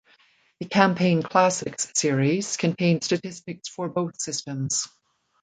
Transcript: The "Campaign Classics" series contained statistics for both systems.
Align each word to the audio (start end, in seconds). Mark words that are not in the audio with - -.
The 0.59 0.65
"Campaign 0.65 1.21
Classics" 1.21 1.91
series 1.93 2.57
contained 2.57 3.03
statistics 3.03 3.69
for 3.69 3.87
both 3.87 4.19
systems. 4.19 4.87